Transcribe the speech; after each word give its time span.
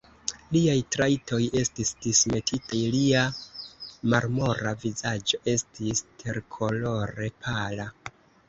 Liaj 0.55 0.77
trajtoj 0.93 1.37
estis 1.61 1.91
dismetitaj; 2.05 2.79
lia 2.95 3.21
marmora 4.15 4.75
vizaĝo 4.87 5.43
estis 5.57 6.05
terkolore 6.25 7.33
pala. 7.47 7.91